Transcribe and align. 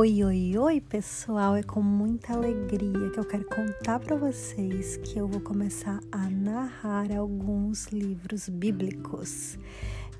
Oi, 0.00 0.22
oi, 0.22 0.56
oi, 0.56 0.80
pessoal! 0.80 1.56
É 1.56 1.62
com 1.64 1.82
muita 1.82 2.32
alegria 2.32 3.10
que 3.10 3.18
eu 3.18 3.24
quero 3.24 3.44
contar 3.46 3.98
para 3.98 4.14
vocês 4.14 4.96
que 4.98 5.18
eu 5.18 5.26
vou 5.26 5.40
começar 5.40 5.98
a 6.12 6.30
narrar 6.30 7.10
alguns 7.10 7.88
livros 7.88 8.48
bíblicos. 8.48 9.58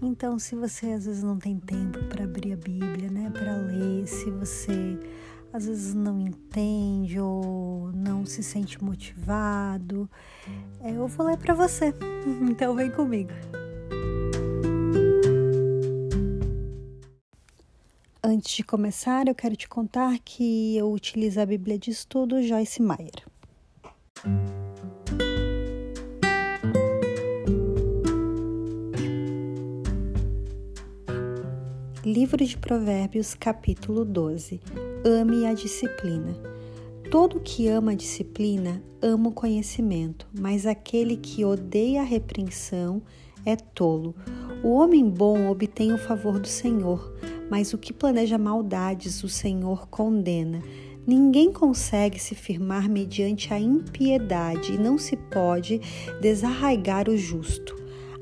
Então, 0.03 0.37
se 0.37 0.57
você 0.57 0.87
às 0.87 1.05
vezes 1.05 1.23
não 1.23 1.39
tem 1.39 1.61
tempo 1.61 2.03
para 2.07 2.25
abrir 2.25 2.55
a 2.55 2.57
Bíblia, 2.57 3.09
né, 3.09 3.31
para 3.31 3.57
ler, 3.57 4.09
se 4.09 4.29
você 4.33 4.99
às 5.53 5.67
vezes 5.67 5.95
não 5.95 6.19
entende 6.19 7.21
ou 7.21 7.93
não 7.93 8.27
se 8.27 8.43
sente 8.43 8.83
motivado, 8.83 10.11
é, 10.81 10.91
eu 10.91 11.07
vou 11.07 11.25
ler 11.25 11.39
para 11.39 11.55
você. 11.55 11.95
Então, 12.51 12.75
vem 12.75 12.91
comigo. 12.91 13.31
Antes 18.31 18.57
de 18.57 18.63
começar, 18.63 19.27
eu 19.27 19.35
quero 19.35 19.57
te 19.57 19.67
contar 19.67 20.19
que 20.19 20.77
eu 20.77 20.93
utilizo 20.93 21.41
a 21.41 21.47
Bíblia 21.47 21.79
de 21.79 21.91
Estudo 21.91 22.43
Joyce 22.43 22.83
Meyer. 22.83 23.25
Livro 32.05 32.45
de 32.45 32.59
Provérbios, 32.59 33.33
capítulo 33.33 34.05
12. 34.05 34.61
Ame 35.07 35.47
a 35.47 35.55
disciplina. 35.55 36.37
Todo 37.11 37.41
que 37.41 37.67
ama 37.67 37.93
a 37.93 37.95
disciplina 37.95 38.83
ama 39.01 39.31
o 39.31 39.33
conhecimento, 39.33 40.29
mas 40.39 40.67
aquele 40.67 41.17
que 41.17 41.47
odeia 41.47 42.03
a 42.03 42.05
repreensão 42.05 43.01
é 43.47 43.57
tolo. 43.57 44.15
O 44.63 44.75
homem 44.75 45.09
bom 45.09 45.49
obtém 45.49 45.95
o 45.95 45.99
favor 45.99 46.39
do 46.39 46.47
Senhor 46.47 47.17
mas 47.51 47.73
o 47.73 47.79
que 47.79 47.93
planeja 47.93 48.39
maldades 48.39 49.23
o 49.23 49.29
Senhor 49.29 49.89
condena. 49.89 50.63
Ninguém 51.07 51.53
consegue 51.53 52.19
se 52.19 52.35
firmar 52.35 52.89
mediante 52.89 53.53
a 53.55 53.59
impiedade 53.59 54.75
e 54.75 54.79
não 54.79 54.99
se 54.99 55.17
pode 55.17 55.81
desarraigar 56.21 57.09
o 57.09 57.17
justo. 57.17 57.79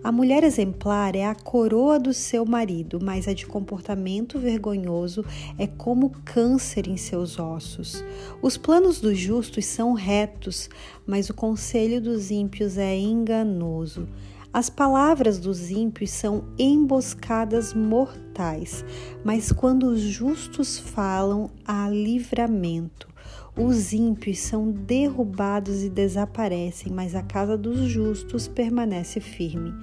A 0.07 0.13
mulher 0.13 0.45
exemplar 0.45 1.17
é 1.17 1.25
a 1.27 1.35
coroa 1.35 1.99
do 1.99 2.15
seu 2.15 2.47
marido, 2.47 3.01
mas 3.03 3.27
a 3.27 3.33
de 3.33 3.45
comportamento 3.45 4.39
vergonhoso 4.39 5.25
é 5.59 5.67
como 5.67 6.13
câncer 6.25 6.87
em 6.87 6.97
seus 6.97 7.41
ossos. 7.41 8.05
Os 8.41 8.57
planos 8.57 9.01
dos 9.01 9.19
justos 9.19 9.65
são 9.65 9.95
retos, 9.95 10.71
mas 11.05 11.29
o 11.29 11.35
conselho 11.35 12.01
dos 12.01 12.31
ímpios 12.31 12.79
é 12.79 12.97
enganoso. 12.97 14.09
As 14.57 14.71
palavras 14.71 15.39
dos 15.39 15.71
ímpios 15.71 16.09
são 16.09 16.45
emboscadas 16.59 17.75
mortais, 17.75 18.83
mas 19.23 19.53
quando 19.53 19.83
os 19.83 20.01
justos 20.01 20.79
falam, 20.79 21.51
há 21.63 21.91
livramento. 21.91 23.07
Os 23.55 23.93
ímpios 23.93 24.39
são 24.39 24.71
derrubados 24.71 25.83
e 25.83 25.91
desaparecem, 25.91 26.91
mas 26.91 27.15
a 27.15 27.23
casa 27.23 27.55
dos 27.55 27.81
justos 27.81 28.49
permanece 28.49 29.21
firme. 29.21 29.75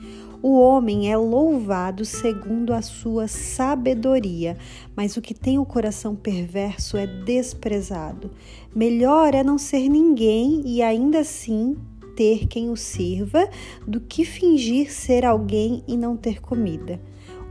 O 0.42 0.60
homem 0.60 1.12
é 1.12 1.16
louvado 1.16 2.04
segundo 2.04 2.74
a 2.74 2.82
sua 2.82 3.28
sabedoria, 3.28 4.58
mas 4.96 5.16
o 5.16 5.22
que 5.22 5.36
tem 5.36 5.60
o 5.60 5.66
coração 5.66 6.16
perverso 6.16 6.98
é 6.98 7.06
desprezado. 7.06 8.32
Melhor 8.76 9.36
é 9.36 9.44
não 9.44 9.60
ser 9.60 9.88
ninguém 9.88 10.64
e 10.66 10.82
ainda 10.82 11.20
assim 11.20 11.78
ter 12.16 12.48
quem 12.48 12.70
o 12.70 12.76
sirva 12.76 13.50
do 13.88 14.00
que 14.00 14.26
fingir 14.26 14.92
ser 14.92 15.26
alguém 15.26 15.84
e 15.88 15.98
não 15.98 16.16
ter 16.16 16.42
comida. 16.42 17.00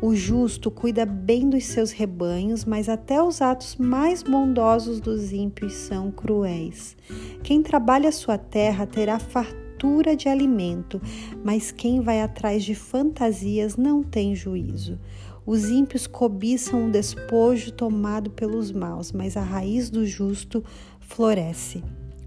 O 0.03 0.17
justo 0.17 0.69
cuida 0.69 1.07
bem 1.07 1.49
dos 1.49 1.65
seus 1.67 1.93
rebanhos, 1.93 2.65
mas 2.65 2.89
até 2.89 3.23
os 3.23 3.41
atos 3.41 3.77
mais 3.77 4.21
bondosos 4.21 5.01
dos 5.01 5.33
ímpios 5.33 5.75
são 5.75 6.11
cruéis. 6.11 6.97
Quem 7.45 7.63
trabalha 7.63 8.11
sua 8.11 8.37
terra 8.37 8.85
terá 8.85 9.21
fartura 9.21 10.17
de 10.17 10.29
alimento, 10.29 11.01
mas 11.45 11.71
quem 11.71 12.01
vai 12.01 12.21
atrás 12.21 12.65
de 12.65 12.75
fantasias 12.75 13.77
não 13.77 14.03
tem 14.03 14.35
juízo. 14.35 14.99
Os 15.47 15.71
ímpios 15.71 16.09
cobiçam 16.09 16.87
o 16.87 16.91
despojo 16.91 17.71
tomado 17.71 18.29
pelos 18.31 18.73
maus, 18.73 19.13
mas 19.13 19.37
a 19.37 19.43
raiz 19.43 19.89
do 19.89 20.05
justo 20.05 20.65
floresce. 21.01 21.81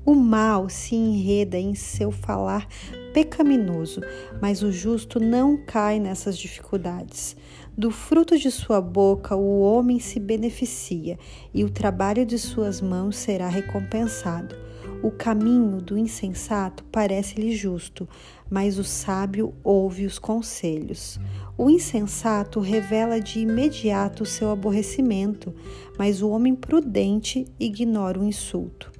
O 0.06 0.14
mal 0.14 0.70
se 0.70 0.96
enreda 0.96 1.58
em 1.58 1.74
seu 1.74 2.12
falar 2.12 2.68
pecaminoso, 3.12 4.02
mas 4.40 4.62
o 4.62 4.72
justo 4.72 5.20
não 5.20 5.58
cai 5.58 6.00
nessas 6.00 6.38
dificuldades. 6.38 7.36
Do 7.76 7.90
fruto 7.90 8.38
de 8.38 8.52
sua 8.52 8.80
boca 8.80 9.36
o 9.36 9.62
homem 9.62 10.00
se 10.00 10.20
beneficia, 10.20 11.18
e 11.52 11.64
o 11.64 11.72
trabalho 11.72 12.24
de 12.24 12.38
suas 12.38 12.82
mãos 12.82 13.18
será 13.18 13.50
recompensado. 13.50 14.56
O 15.02 15.10
caminho 15.10 15.82
do 15.82 15.98
insensato 15.98 16.84
parece-lhe 16.92 17.56
justo, 17.56 18.08
mas 18.50 18.78
o 18.78 18.84
sábio 18.84 19.56
ouve 19.64 20.06
os 20.06 20.20
conselhos. 20.20 21.20
O 21.58 21.68
insensato 21.70 22.60
revela 22.60 23.20
de 23.20 23.40
imediato 23.40 24.22
o 24.22 24.26
seu 24.26 24.52
aborrecimento, 24.52 25.52
mas 25.98 26.22
o 26.22 26.30
homem 26.30 26.54
prudente 26.54 27.48
ignora 27.60 28.20
o 28.20 28.24
insulto. 28.24 28.95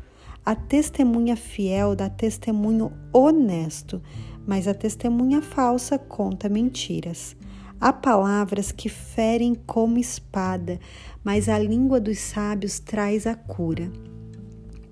A 0.46 0.54
testemunha 0.54 1.36
fiel 1.36 1.96
dá 1.96 2.08
testemunho 2.08 2.94
honesto, 3.12 4.00
mas 4.46 4.68
a 4.68 4.76
testemunha 4.76 5.42
falsa 5.42 5.98
conta 5.98 6.48
mentiras. 6.48 7.36
Há 7.82 7.92
palavras 7.92 8.72
que 8.72 8.88
ferem 8.88 9.56
como 9.56 9.98
espada, 9.98 10.80
mas 11.24 11.50
a 11.50 11.58
língua 11.58 12.00
dos 12.00 12.20
sábios 12.20 12.78
traz 12.78 13.26
a 13.26 13.34
cura. 13.34 13.92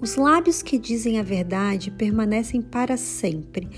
Os 0.01 0.15
lábios 0.15 0.63
que 0.63 0.79
dizem 0.79 1.19
a 1.19 1.23
verdade 1.23 1.91
permanecem 1.91 2.59
para 2.59 2.97
sempre, 2.97 3.69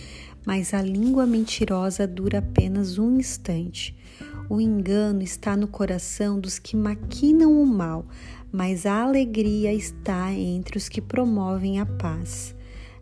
mas 0.46 0.74
a 0.74 0.82
língua 0.82 1.26
mentirosa 1.26 2.08
dura 2.08 2.40
apenas 2.40 2.98
um 2.98 3.20
instante. 3.20 3.94
O 4.48 4.62
engano 4.62 5.22
está 5.22 5.58
no 5.58 5.68
coração 5.68 6.40
dos 6.40 6.58
que 6.58 6.76
maquinam 6.76 7.62
o 7.62 7.66
mal, 7.66 8.06
mas 8.56 8.86
a 8.86 9.02
alegria 9.02 9.74
está 9.74 10.32
entre 10.32 10.78
os 10.78 10.88
que 10.88 11.02
promovem 11.02 11.82
a 11.82 11.86
paz. 11.86 12.56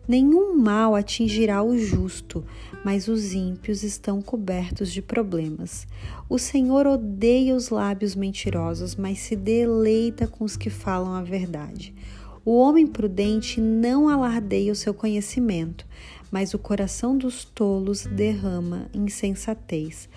Nenhum 0.06 0.58
mal 0.58 0.96
atingirá 0.96 1.62
o 1.62 1.78
justo, 1.78 2.44
mas 2.84 3.06
os 3.06 3.32
ímpios 3.34 3.84
estão 3.84 4.20
cobertos 4.20 4.92
de 4.92 5.00
problemas. 5.00 5.86
O 6.28 6.40
Senhor 6.40 6.88
odeia 6.88 7.54
os 7.54 7.70
lábios 7.70 8.16
mentirosos, 8.16 8.96
mas 8.96 9.20
se 9.20 9.36
deleita 9.36 10.26
com 10.26 10.44
os 10.44 10.56
que 10.56 10.68
falam 10.68 11.14
a 11.14 11.22
verdade. 11.22 11.94
O 12.46 12.58
homem 12.58 12.86
prudente 12.86 13.58
não 13.58 14.06
alardeia 14.06 14.70
o 14.70 14.76
seu 14.76 14.92
conhecimento, 14.92 15.86
mas 16.30 16.52
o 16.52 16.58
coração 16.58 17.16
dos 17.16 17.42
tolos 17.42 18.04
derrama 18.04 18.86
insensatez. 18.92 20.10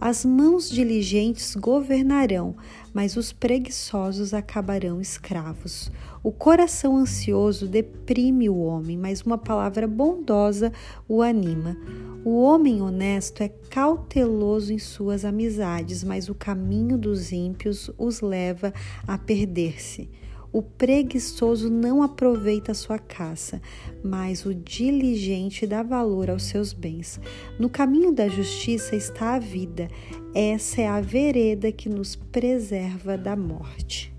As 0.00 0.24
mãos 0.24 0.70
diligentes 0.70 1.54
governarão, 1.54 2.56
mas 2.94 3.16
os 3.16 3.32
preguiçosos 3.32 4.32
acabarão 4.32 4.98
escravos. 4.98 5.92
O 6.22 6.32
coração 6.32 6.96
ansioso 6.96 7.68
deprime 7.68 8.48
o 8.48 8.56
homem, 8.56 8.96
mas 8.96 9.20
uma 9.20 9.36
palavra 9.36 9.86
bondosa 9.86 10.72
o 11.06 11.20
anima. 11.20 11.76
O 12.24 12.40
homem 12.40 12.80
honesto 12.80 13.42
é 13.42 13.48
cauteloso 13.48 14.72
em 14.72 14.78
suas 14.78 15.22
amizades, 15.22 16.02
mas 16.02 16.30
o 16.30 16.34
caminho 16.34 16.96
dos 16.96 17.30
ímpios 17.30 17.90
os 17.98 18.22
leva 18.22 18.72
a 19.06 19.18
perder-se. 19.18 20.08
O 20.54 20.62
preguiçoso 20.62 21.68
não 21.68 22.00
aproveita 22.00 22.70
a 22.70 22.76
sua 22.76 22.96
caça, 22.96 23.60
mas 24.04 24.46
o 24.46 24.54
diligente 24.54 25.66
dá 25.66 25.82
valor 25.82 26.30
aos 26.30 26.44
seus 26.44 26.72
bens. 26.72 27.20
No 27.58 27.68
caminho 27.68 28.12
da 28.12 28.28
justiça 28.28 28.94
está 28.94 29.34
a 29.34 29.40
vida, 29.40 29.88
essa 30.32 30.80
é 30.80 30.86
a 30.86 31.00
vereda 31.00 31.72
que 31.72 31.88
nos 31.88 32.14
preserva 32.14 33.18
da 33.18 33.34
morte. 33.34 34.13